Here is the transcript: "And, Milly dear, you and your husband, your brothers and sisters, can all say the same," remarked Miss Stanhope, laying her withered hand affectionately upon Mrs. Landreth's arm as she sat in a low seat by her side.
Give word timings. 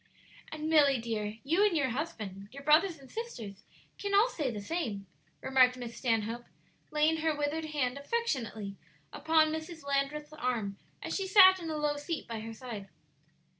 "And, 0.51 0.67
Milly 0.67 0.97
dear, 0.97 1.37
you 1.43 1.63
and 1.63 1.77
your 1.77 1.89
husband, 1.89 2.49
your 2.51 2.63
brothers 2.63 2.97
and 2.97 3.07
sisters, 3.11 3.65
can 3.99 4.15
all 4.15 4.29
say 4.29 4.49
the 4.49 4.59
same," 4.59 5.05
remarked 5.41 5.77
Miss 5.77 5.95
Stanhope, 5.95 6.45
laying 6.89 7.17
her 7.17 7.35
withered 7.37 7.65
hand 7.65 7.99
affectionately 7.99 8.77
upon 9.13 9.51
Mrs. 9.51 9.85
Landreth's 9.85 10.33
arm 10.33 10.79
as 11.03 11.15
she 11.15 11.27
sat 11.27 11.59
in 11.59 11.69
a 11.69 11.77
low 11.77 11.97
seat 11.97 12.27
by 12.27 12.39
her 12.39 12.51
side. 12.55 12.87